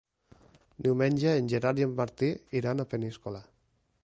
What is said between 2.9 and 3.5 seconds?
Peníscola.